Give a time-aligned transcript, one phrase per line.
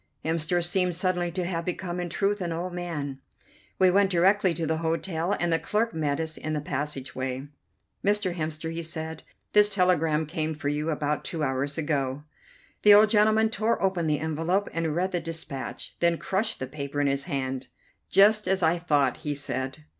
[0.25, 3.21] Hemster seemed suddenly to have become in truth an old man.
[3.77, 7.49] We went directly to the hotel, and the clerk met us in the passage way.
[8.03, 8.33] "Mr.
[8.33, 9.21] Hemster," he said,
[9.53, 12.23] "this telegram came for you about two hours ago."
[12.81, 17.05] The old gentleman tore open the envelope, read the dispatch, then crushed the paper in
[17.05, 17.67] his hand.
[18.09, 19.83] "Just as I thought," he said.